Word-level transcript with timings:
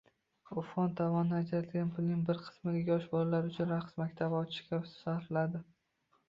U 0.59 0.61
fond 0.67 0.93
tomonidan 1.01 1.35
ajratilgan 1.39 1.91
pulning 1.97 2.23
bir 2.29 2.39
qismiga 2.45 2.81
yosh 2.93 3.05
bolalar 3.13 3.51
uchun 3.51 3.71
raqs 3.75 3.95
maktabi 4.03 4.39
ochishga 4.41 4.81
sarfladi 4.95 5.65